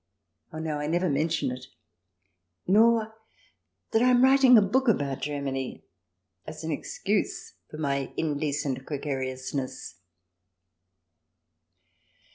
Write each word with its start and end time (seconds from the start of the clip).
Oh 0.51 0.57
no, 0.57 0.79
I 0.79 0.87
never 0.87 1.11
mention 1.11 1.51
it, 1.51 1.67
nor 2.65 3.13
that 3.91 4.01
I 4.01 4.09
am 4.09 4.23
writing 4.23 4.57
a 4.57 4.61
book 4.63 4.87
about 4.87 5.21
Germany 5.21 5.85
as 6.47 6.63
an 6.63 6.71
excuse 6.71 7.53
for 7.69 7.77
my 7.77 8.11
indecent 8.17 8.83
gregariousness. 8.83 9.99